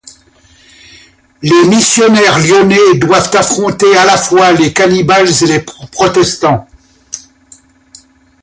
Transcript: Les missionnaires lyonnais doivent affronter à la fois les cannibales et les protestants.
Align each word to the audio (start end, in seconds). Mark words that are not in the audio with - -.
Les 1.43 1.65
missionnaires 1.67 2.39
lyonnais 2.39 2.97
doivent 2.97 3.29
affronter 3.35 3.95
à 3.97 4.03
la 4.05 4.17
fois 4.17 4.51
les 4.51 4.73
cannibales 4.73 5.29
et 5.43 5.45
les 5.45 5.59
protestants. 5.59 6.65